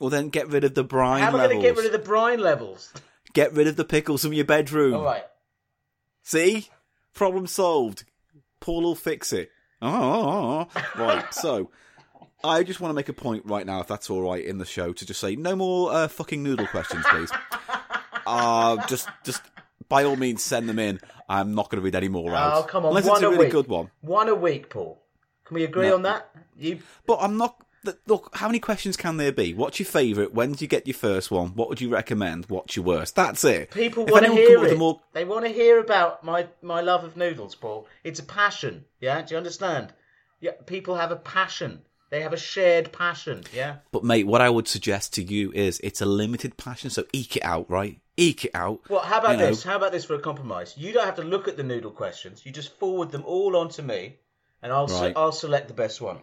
[0.00, 1.92] well, then get rid of the brine How am I going to get rid of
[1.92, 2.92] the brine levels?
[3.34, 4.94] Get rid of the pickles from your bedroom.
[4.94, 5.24] All right.
[6.22, 6.68] See?
[7.14, 8.04] Problem solved.
[8.60, 9.50] Paul will fix it.
[9.80, 10.66] Oh,
[10.96, 11.24] right.
[11.34, 11.70] So,
[12.44, 14.64] I just want to make a point right now, if that's all right, in the
[14.64, 17.30] show, to just say no more uh, fucking noodle questions, please.
[18.26, 19.42] uh, just, just
[19.88, 21.00] by all means, send them in.
[21.28, 22.54] I'm not going to read any more out.
[22.54, 23.52] Oh, come on, Unless one it's a a really week.
[23.52, 23.90] good one.
[24.00, 25.02] One a week, Paul.
[25.44, 25.94] Can we agree No.
[25.96, 26.30] on that?
[26.56, 27.60] You But I'm not.
[28.06, 29.54] Look, how many questions can there be?
[29.54, 30.34] What's your favourite?
[30.34, 31.48] When did you get your first one?
[31.50, 32.46] What would you recommend?
[32.46, 33.14] What's your worst?
[33.16, 33.70] That's it.
[33.70, 34.78] people want to hear it.
[34.78, 37.86] more They want to hear about my my love of noodles, Paul.
[38.04, 38.84] It's a passion.
[39.00, 39.92] Yeah, do you understand?
[40.40, 41.82] Yeah, people have a passion.
[42.10, 43.44] They have a shared passion.
[43.54, 43.76] Yeah.
[43.92, 47.36] But mate, what I would suggest to you is it's a limited passion, so eke
[47.36, 48.00] it out, right?
[48.16, 48.80] Eke it out.
[48.88, 49.46] Well, how about You know.
[49.50, 49.62] this?
[49.62, 50.74] How about this for a compromise?
[50.76, 52.46] You don't have to look at the noodle questions.
[52.46, 54.16] You just forward them all on to me,
[54.62, 56.18] and I'll se- I'll select the best one.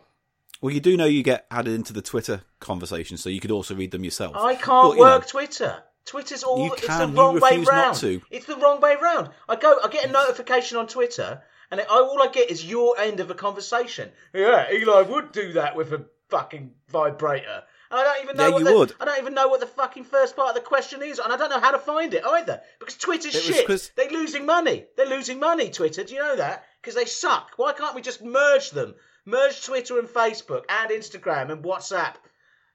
[0.61, 3.75] Well, you do know you get added into the Twitter conversation, so you could also
[3.75, 4.35] read them yourself.
[4.35, 5.83] I can't But, you work know, Twitter.
[6.05, 7.97] Twitter's all You it's can, the you wrong way refuse not round.
[7.97, 8.21] to.
[8.29, 9.29] It's the wrong way round.
[9.49, 11.41] I go I get a notification on Twitter
[11.71, 14.11] and it, I, all I get is your end of a conversation.
[14.33, 17.63] Yeah, Eli would do that with a fucking vibrator.
[17.89, 18.93] And I don't even know Yeah, what you the, would.
[18.99, 21.37] I don't even know what the fucking first part of the question is, and I
[21.37, 22.61] don't know how to find it either.
[22.79, 23.91] Because Twitter's It shit.
[23.95, 24.85] They're losing money.
[24.97, 26.03] They're losing money, Twitter.
[26.03, 26.65] Do you know that?
[26.81, 27.51] Because they suck.
[27.57, 28.95] Why can't we just merge them?
[29.25, 32.15] Merge Twitter and Facebook and Instagram and WhatsApp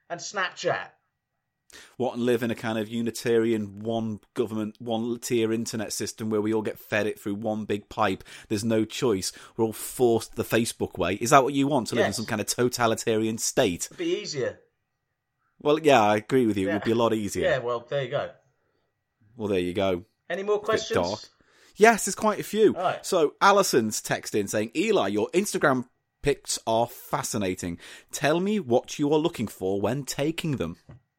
[0.08, 0.88] and Snapchat.
[1.96, 6.40] what and live in a kind of Unitarian one government, one tier internet system where
[6.40, 8.24] we all get fed it through one big pipe.
[8.48, 9.32] There's no choice.
[9.56, 11.14] We're all forced the Facebook way.
[11.14, 13.86] Is that what you want to live in some kind of totalitarian state?
[13.86, 14.58] It'd be easier.
[15.60, 16.70] Well, yeah, I agree with you.
[16.70, 17.44] It would be a lot easier.
[17.48, 18.30] Yeah, well, there you go.
[19.36, 20.04] Well, there you go.
[20.28, 21.30] Any more questions?
[21.76, 22.72] Yes, there's quite a few.
[22.72, 23.04] Right.
[23.04, 25.86] So Alison's texting saying, Eli, your Instagram
[26.22, 27.78] pics are fascinating.
[28.12, 30.76] Tell me what you are looking for when taking them.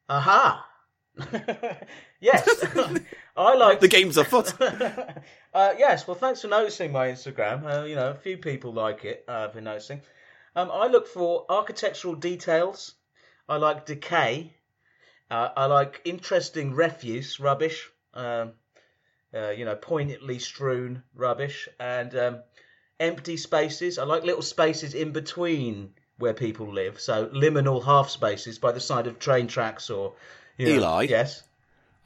[0.09, 0.67] Aha!
[2.19, 2.65] yes,
[3.37, 4.53] I like The game's afoot.
[4.61, 7.65] uh, yes, well, thanks for noticing my Instagram.
[7.65, 9.25] Uh, you know, a few people like it.
[9.27, 10.01] Uh, I've been noticing.
[10.55, 12.95] Um, I look for architectural details.
[13.47, 14.53] I like decay.
[15.29, 17.89] Uh, I like interesting refuse, rubbish.
[18.13, 18.53] Um,
[19.33, 22.39] uh, you know, poignantly strewn rubbish and um,
[23.01, 23.97] empty spaces.
[23.97, 28.79] I like little spaces in between where people live, so liminal half spaces by the
[28.79, 30.13] side of train tracks or.
[30.57, 31.03] You know, Eli?
[31.09, 31.43] Yes.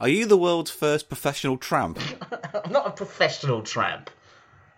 [0.00, 1.98] Are you the world's first professional tramp?
[2.64, 4.10] I'm not a professional tramp.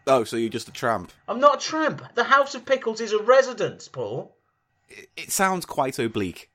[0.07, 1.13] oh, so you're just a tramp.
[1.29, 2.03] I'm not a tramp.
[2.15, 4.37] The House of Pickles is a residence, Paul.
[5.17, 6.51] It sounds quite oblique.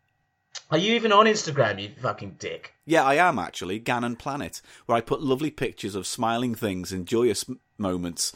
[0.71, 2.73] Are you even on Instagram, you fucking dick?
[2.85, 7.05] Yeah, I am actually Gannon Planet, where I put lovely pictures of smiling things and
[7.05, 8.33] joyous m- moments.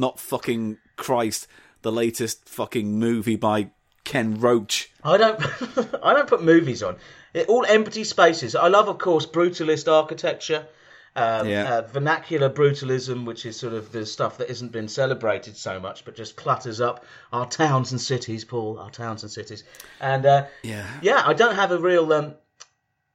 [0.00, 1.46] Not fucking Christ,
[1.82, 3.70] the latest fucking movie by
[4.04, 4.90] Ken Loach.
[5.04, 5.38] I don't.
[6.02, 6.96] I don't put movies on.
[7.34, 8.56] It, all empty spaces.
[8.56, 10.66] I love, of course, brutalist architecture,
[11.14, 11.70] um, Yeah.
[11.74, 16.06] uh, vernacular brutalism, which is sort of the stuff that isn't been celebrated so much,
[16.06, 18.78] but just clutters up our towns and cities, Paul.
[18.78, 19.64] Our towns and cities,
[20.00, 20.86] and uh, Yeah.
[21.02, 22.36] yeah, I don't have a real um,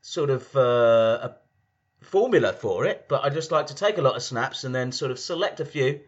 [0.02, 1.36] sort of uh, a
[2.02, 4.92] formula for it, but I just like to take a lot of snaps and then
[4.92, 6.00] sort of select a few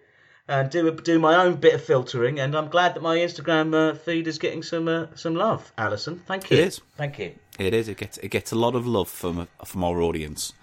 [0.48, 2.40] and do do my own bit of filtering.
[2.40, 6.22] And I'm glad that my Instagram uh, feed is getting some uh, some love, Alison.
[6.26, 6.58] Thank you.
[6.58, 6.82] It is.
[6.96, 7.34] Thank you.
[7.60, 7.88] It is.
[7.88, 10.54] It gets it gets a lot of love from from our audience.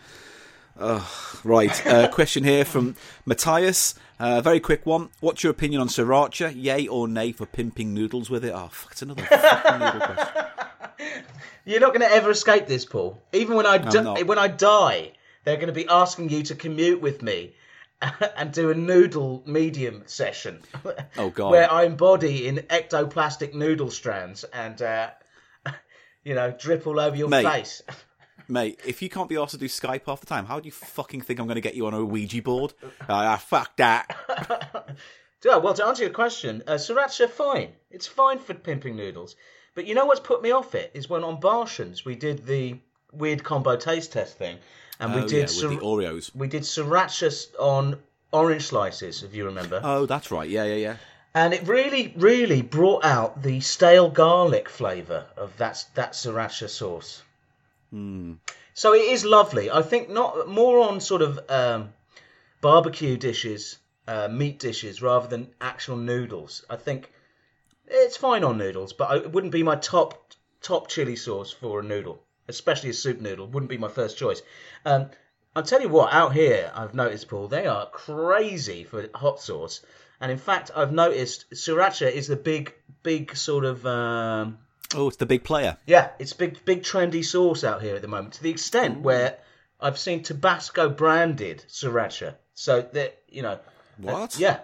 [1.45, 1.87] Right.
[1.87, 3.95] Uh, question here from Matthias.
[4.19, 5.11] Uh, very quick one.
[5.21, 6.53] What's your opinion on sriracha?
[6.55, 8.53] Yay or nay for pimping noodles with it?
[8.55, 10.45] Oh, fuck, it's another fucking noodle question.
[11.65, 13.21] You're not going to ever escape this, Paul.
[13.33, 15.13] Even when I di- when I die,
[15.45, 17.55] they're going to be asking you to commute with me
[18.37, 20.61] and do a noodle medium session.
[21.17, 21.51] Oh, God.
[21.51, 25.11] Where I embody in ectoplastic noodle strands and uh,
[26.25, 27.45] you know drip all over your Mate.
[27.45, 27.83] face.
[28.49, 30.73] Mate, if you can't be asked to do Skype half the time, how do you
[30.73, 32.75] fucking think I'm going to get you on a Ouija board?
[33.09, 34.97] Ah, fuck that.
[35.45, 37.73] Yeah, well, to answer your question, uh, sriracha fine.
[37.91, 39.37] It's fine for pimping noodles.
[39.75, 42.79] But you know what's put me off it is when on Barshens we did the
[43.13, 44.57] weird combo taste test thing,
[45.01, 46.35] and we oh, did yeah, sir- the Oreos.
[46.35, 47.99] we did sriracha on
[48.33, 49.81] orange slices, if you remember.
[49.83, 50.49] Oh, that's right.
[50.49, 50.97] Yeah, yeah, yeah.
[51.35, 57.23] and it really, really brought out the stale garlic flavour of that that sriracha sauce.
[58.77, 59.71] So it is lovely.
[59.71, 61.93] I think not more on sort of um,
[62.61, 63.79] barbecue dishes,
[64.09, 66.65] uh, meat dishes, rather than actual noodles.
[66.69, 67.13] I think
[67.87, 71.83] it's fine on noodles, but it wouldn't be my top top chili sauce for a
[71.85, 73.47] noodle, especially a soup noodle.
[73.47, 74.43] Wouldn't be my first choice.
[74.85, 75.11] Um,
[75.57, 79.81] I'll tell you what, out here I've noticed, Paul, they are crazy for hot sauce.
[80.21, 84.59] And in fact, I've noticed sriracha is the big, big sort of um,
[84.95, 85.77] Oh, it's the big player.
[85.87, 88.35] yeah, it's big, big trendy sauce out here at the moment.
[88.35, 89.39] To the extent where
[89.81, 92.35] I've seen Tabasco branded sriracha.
[92.55, 93.59] So that you know,
[93.99, 94.39] What?
[94.39, 94.61] yeah,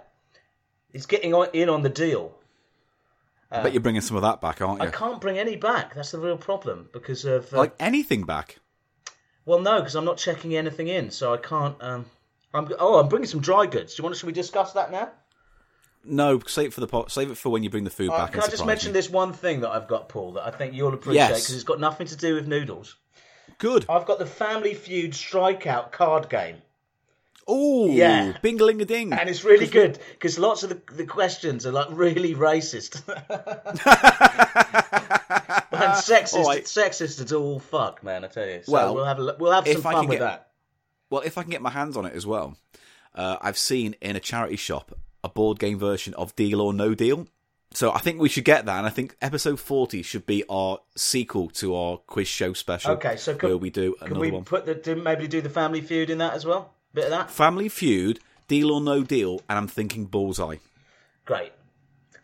[0.92, 2.36] it's getting on, in on the deal.
[3.50, 4.88] I bet you're bringing some of that back, aren't you?
[4.88, 5.94] I can't bring any back.
[5.94, 8.58] That's the real problem because of uh, Like anything back.
[9.44, 11.76] well, no, because I'm not checking anything in, so I can't.
[11.80, 12.06] Um,
[12.54, 13.94] I'm oh, I'm bringing some dry goods.
[13.94, 14.14] Do you want?
[14.14, 14.18] to?
[14.20, 15.10] Should we discuss that now?
[16.04, 17.10] No, save it for the pot.
[17.12, 18.30] Save it for when you bring the food Uh, back.
[18.32, 18.94] can and I just mention me.
[18.94, 21.42] this one thing that I've got, Paul, that I think you'll appreciate Yes.
[21.42, 22.96] because it's got nothing to do with noodles.
[23.58, 23.84] Good.
[23.88, 26.56] I've got the Family Feud Strikeout card game.
[27.48, 28.34] Oh, Yeah.
[28.42, 29.12] Bingaling a ding.
[29.12, 33.18] And it's really good because lots of the, the questions are like really racist and
[35.98, 36.44] sexist.
[36.44, 36.64] Right.
[36.64, 38.24] Sexist as all fuck, man.
[38.24, 38.60] I tell you.
[38.64, 40.48] So Well, we'll have a, we'll have some fun with get- that.
[41.10, 42.56] Well, if I can get my hands on it as well,
[43.16, 44.92] uh, I've seen in a charity shop
[45.24, 47.26] a board game version of Deal or No Deal.
[47.72, 50.78] So I think we should get that, and I think episode forty should be our
[50.96, 52.92] sequel to our quiz show special.
[52.92, 54.44] Okay, so can- where we do Can we one.
[54.44, 56.72] put the do, maybe do the Family Feud in that as well?
[56.94, 57.30] Bit of that.
[57.30, 60.56] Family Feud, Deal or No Deal, and I'm thinking Bullseye.
[61.24, 61.52] Great.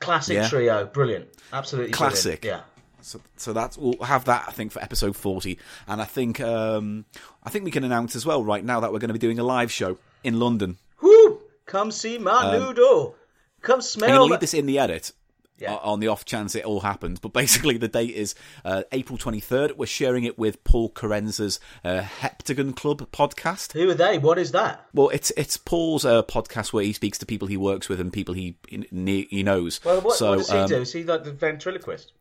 [0.00, 0.48] Classic Yeah.
[0.48, 0.86] trio.
[0.86, 1.28] Brilliant.
[1.52, 2.12] Absolutely brilliant.
[2.14, 2.44] Classic.
[2.44, 2.60] Yeah.
[3.00, 7.04] So, so that's we'll have that I think for episode forty, and I think um,
[7.44, 9.38] I think we can announce as well right now that we're going to be doing
[9.38, 10.78] a live show in London.
[11.00, 11.40] Whoo!
[11.66, 13.14] Come see my noodle.
[13.62, 14.26] Come I'm going smell.
[14.26, 15.12] to leave this in the edit.
[15.58, 15.74] Yeah.
[15.76, 19.76] On the off chance it all happens, but basically the date is uh, April 23rd.
[19.76, 23.72] We're sharing it with Paul Kerensa's uh, Heptagon Club podcast.
[23.72, 24.18] Who are they?
[24.18, 24.86] What is that?
[24.92, 28.12] Well, it's it's Paul's uh, podcast where he speaks to people he works with and
[28.12, 29.82] people he he, he knows.
[29.84, 30.76] Well, what, so what does he um, do?
[30.76, 32.12] Is he like the ventriloquist?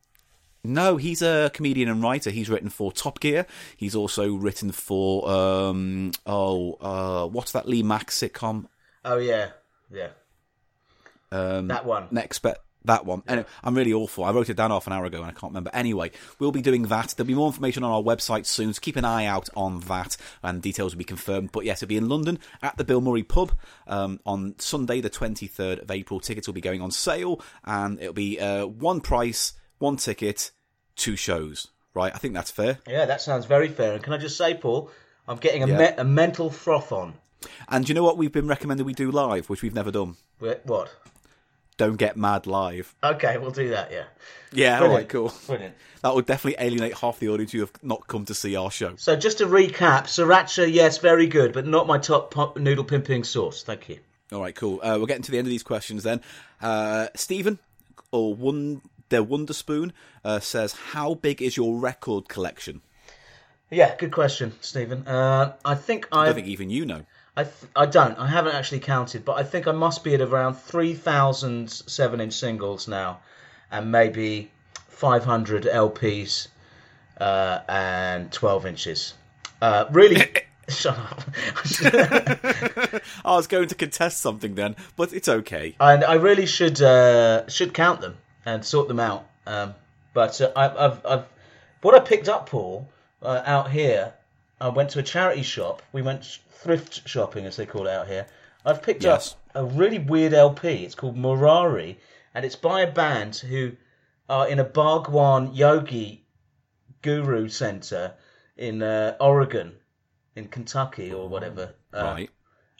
[0.64, 2.32] No, he's a comedian and writer.
[2.32, 3.46] He's written for Top Gear.
[3.78, 8.66] He's also written for um oh uh what's that Lee Mack sitcom?
[9.04, 9.50] Oh yeah,
[9.92, 10.10] yeah.
[11.32, 12.08] Um, that one.
[12.12, 12.60] Next bet.
[12.86, 13.24] That one.
[13.28, 14.24] Anyway, I'm really awful.
[14.24, 15.72] I wrote it down half an hour ago and I can't remember.
[15.74, 17.14] Anyway, we'll be doing that.
[17.16, 20.18] There'll be more information on our website soon, so keep an eye out on that
[20.44, 21.52] and details will be confirmed.
[21.52, 23.52] But yes, it'll be in London at the Bill Murray pub
[23.88, 26.20] um, on Sunday, the 23rd of April.
[26.20, 30.52] Tickets will be going on sale and it'll be uh, one price, one ticket,
[30.96, 31.68] two shows.
[31.94, 32.14] Right?
[32.14, 32.80] I think that's fair.
[32.88, 33.94] Yeah, that sounds very fair.
[33.94, 34.92] And can I just say, Paul,
[35.28, 35.78] I'm getting a, Yeah.
[35.78, 37.14] me- a mental froth on.
[37.70, 40.18] And do you know what we've been recommended we do live, which we've never done?
[40.40, 40.90] What?
[41.78, 42.96] Don't Get Mad live.
[43.04, 43.92] Okay, we'll do that.
[43.92, 44.06] Yeah.
[44.54, 44.82] Yeah, Brilliant.
[44.82, 45.34] all right, cool.
[45.48, 45.76] Brilliant.
[46.02, 48.96] That would definitely alienate half the audience who have not come to see our show.
[48.96, 53.24] So just to recap, sriracha, yes, very good, but not my top pop noodle pimping
[53.24, 53.64] sauce.
[53.64, 54.00] Thank you.
[54.32, 54.80] All right, cool.
[54.82, 56.22] Uh, we're getting to the end of these questions then.
[56.62, 57.60] Uh, Stephen,
[58.12, 62.82] or one, the Wonder Spoon, uh, says, "How big is your record collection?"
[63.70, 65.08] Yeah, good question, Stephen.
[65.08, 67.06] Uh, I think I I, don't think even you know.
[67.38, 68.18] I, th- I don't.
[68.18, 72.34] I haven't actually counted, but I think I must be at around three thousand seven-inch
[72.34, 73.20] singles now,
[73.72, 74.52] and maybe
[74.88, 76.48] five hundred LPs
[77.20, 79.14] uh, and twelve inches.
[79.62, 80.22] Uh, really,
[80.70, 81.22] shut up.
[83.26, 85.76] I was going to contest something then, but it's okay.
[85.80, 89.28] and I really should uh, should count them and sort them out.
[89.46, 89.76] Um,
[90.14, 91.26] but uh, I, I've, I've
[91.82, 92.88] what I picked up, Paul,
[93.22, 94.14] uh, out here.
[94.60, 95.82] I went to a charity shop.
[95.92, 98.28] We went thrift shopping, as they call it out here.
[98.66, 99.34] I've picked Yes.
[99.56, 100.84] up a really weird LP.
[100.86, 101.98] It's called Murari,
[102.34, 103.74] and it's by a band who
[104.30, 106.26] are in a Bhagwan Yogi
[107.02, 108.14] Guru Center
[108.58, 109.76] in uh, Oregon,
[110.36, 111.76] in Kentucky or whatever.
[111.94, 112.30] Uh, Right.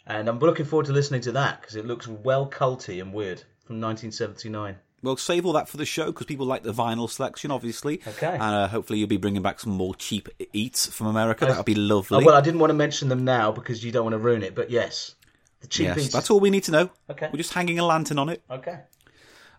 [0.06, 3.40] and I'm looking forward to listening to that because it looks well culty and weird
[3.64, 4.76] from 1979.
[5.02, 8.00] Well, save all that for the show because people like the vinyl selection, obviously.
[8.06, 8.32] Okay.
[8.32, 11.44] And uh, hopefully you'll be bringing back some more cheap eats from America.
[11.46, 12.22] That would be lovely.
[12.22, 14.42] Oh, well, I didn't want to mention them now because you don't want to ruin
[14.42, 15.14] it, but yes,
[15.60, 16.12] the cheap yes, eats.
[16.12, 16.90] that's all we need to know.
[17.10, 17.28] Okay.
[17.30, 18.42] We're just hanging a lantern on it.
[18.50, 18.80] Okay.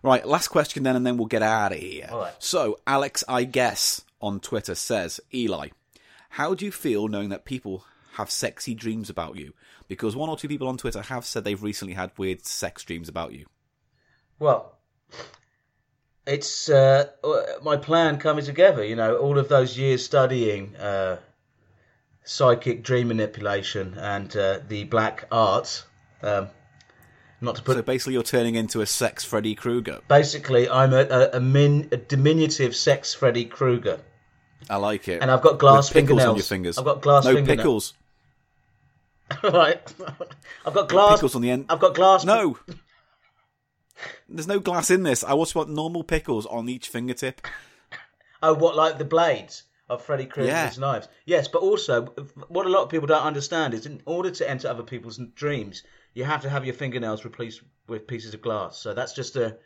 [0.02, 2.08] Right, last question then, and then we'll get out of here.
[2.10, 2.34] All right.
[2.38, 5.68] So, Alex, I guess, on Twitter says, Eli,
[6.30, 9.54] how do you feel knowing that people have sexy dreams about you?
[9.88, 13.08] Because one or two people on Twitter have said they've recently had weird sex dreams
[13.08, 13.46] about you.
[14.38, 14.77] Well,
[16.28, 17.08] it's uh,
[17.62, 18.84] my plan coming together.
[18.84, 21.18] You know, all of those years studying uh,
[22.22, 25.84] psychic dream manipulation and uh, the black arts.
[26.22, 26.48] Um,
[27.40, 30.00] not to put So basically, you're turning into a sex Freddy Krueger.
[30.08, 34.00] basically, I'm a, a, a, min, a diminutive sex Freddy Krueger,
[34.68, 35.22] I like it.
[35.22, 36.28] and I've got glass fingernails.
[36.28, 36.78] on your fingers.
[36.78, 37.94] I've got glass no fingernails.
[39.30, 39.44] pickles.
[39.54, 39.94] right.
[40.66, 41.18] I've got glass.
[41.18, 41.66] Pickles on the end.
[41.68, 42.24] I've got glass.
[42.24, 42.58] No.
[44.28, 45.24] There's no glass in this.
[45.24, 47.40] I just want normal pickles on each fingertip.
[48.42, 50.80] Oh, what like the blades of Freddy Krueger's Yeah.
[50.80, 51.08] knives?
[51.24, 52.02] Yes, but also
[52.48, 55.82] what a lot of people don't understand is in order to enter other people's dreams,
[56.14, 58.78] you have to have your fingernails replaced with pieces of glass.
[58.78, 59.56] So that's just a,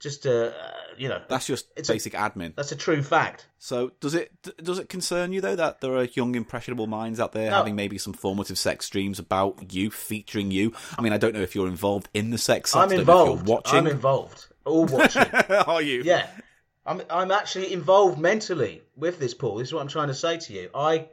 [0.00, 2.54] just a, uh, you know, That's just It's a- basic admin.
[2.56, 3.46] that's a true fact.
[3.58, 4.32] So does it
[4.62, 7.56] does it concern you though that there are young impressionable minds out there No.
[7.58, 10.72] having maybe some formative sex dreams about you, featuring you?
[10.98, 12.74] I mean, I don't know if you're involved in the sex.
[12.74, 13.46] I'm I don't if involved.
[13.46, 13.78] You're watching.
[13.78, 14.46] I'm involved.
[14.64, 15.22] All watching.
[15.66, 16.02] are you?
[16.02, 16.26] yeah,
[16.86, 17.02] I'm.
[17.10, 19.56] I'm actually involved mentally with this, Paul.
[19.58, 20.70] This is what I'm trying to say to you.
[20.74, 21.06] I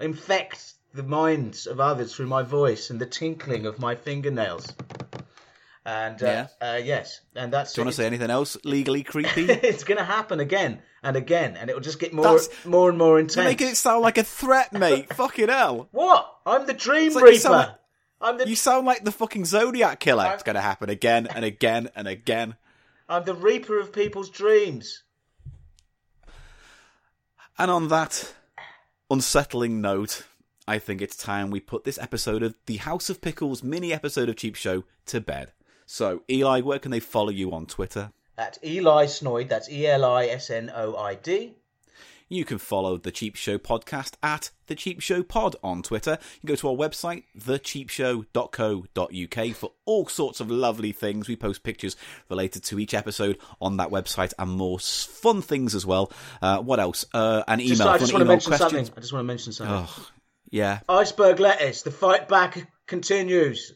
[0.00, 4.66] infect the minds of others through my voice and the tinkling of my fingernails.
[5.84, 6.74] And uh, Yeah.
[6.74, 9.44] uh, yes, and that's Do you want to say anything else legally creepy?
[9.50, 12.88] it's going to happen again and again, and it will just get more, That's- more
[12.88, 13.44] and more You're intense.
[13.44, 15.12] making it sound like a threat, mate.
[15.14, 15.88] Fucking hell.
[15.90, 16.36] What?
[16.46, 17.48] I'm the Dream like Reaper.
[17.50, 17.70] like-
[18.20, 20.30] I'm the You sound like the fucking Zodiac killer.
[20.32, 22.54] It's going to happen again and again and again.
[23.08, 25.02] I'm the Reaper of people's dreams.
[27.58, 28.32] And on that
[29.10, 30.22] unsettling note,
[30.68, 34.28] I think it's time we put this episode of the House of Pickles mini episode
[34.28, 35.50] of Cheap Show to bed.
[35.92, 38.12] So, Eli, where can they follow you on Twitter?
[38.38, 39.50] At Eli Snoid.
[39.50, 41.52] That's E L I S N O I D.
[42.30, 46.12] You can follow the Cheap Show podcast at the Cheap Show Pod on Twitter.
[46.12, 51.28] You can go to our website, thecheapshow.co.uk, for all sorts of lovely things.
[51.28, 51.94] We post pictures
[52.30, 56.10] related to each episode on that website and more fun things as well.
[56.40, 57.04] Uh, what else?
[57.12, 57.76] Uh, an email.
[57.76, 58.94] Just, I just wanna to mention questions- something.
[58.96, 59.76] I just want to mention something.
[59.76, 60.08] Oh,
[60.50, 60.80] yeah.
[60.88, 61.82] Iceberg lettuce.
[61.82, 63.74] The fight back continues.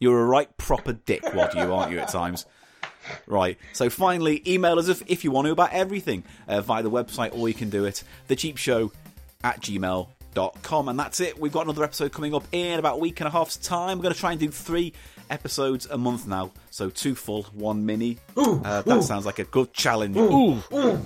[0.00, 2.46] You're a right proper dick, dickwad, you aren't you, at times?
[3.26, 3.58] Right.
[3.74, 7.36] So finally, email us if, if you want to about everything uh, via the website,
[7.36, 8.90] or you can do it thecheapshow
[9.44, 10.88] at gmail.com.
[10.88, 11.38] And that's it.
[11.38, 13.98] We've got another episode coming up in about a week and a half's time.
[13.98, 14.92] We're going to try and do three
[15.28, 16.50] episodes a month now.
[16.70, 18.18] So two full, one mini.
[18.36, 20.16] uh, that sounds like a good challenge.
[20.16, 20.62] Ooh.
[20.72, 20.98] Uh,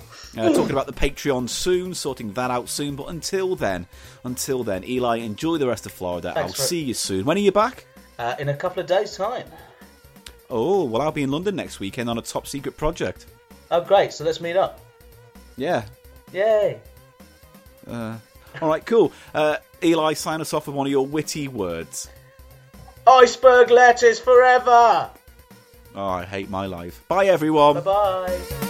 [0.53, 2.95] talking about the Patreon soon, sorting that out soon.
[2.95, 3.87] But until then,
[4.23, 6.33] until then, Eli, enjoy the rest of Florida.
[6.35, 7.25] I'll for- see you soon.
[7.25, 7.85] When are you back?
[8.17, 9.47] Uh, in a couple of days' time.
[10.49, 13.25] Oh, well, I'll be in London next weekend on a top secret project.
[13.71, 14.13] Oh, great.
[14.13, 14.79] So let's meet up.
[15.57, 15.85] Yeah.
[16.31, 16.79] Yay.
[17.87, 18.19] All
[18.61, 19.11] right, cool.
[19.33, 22.09] Uh, Eli, sign us off with one of your witty words.
[23.07, 25.09] Iceberg lettuce forever.
[25.93, 27.03] Oh, I hate my life.
[27.07, 27.75] Bye, everyone.
[27.75, 28.64] Bye bye.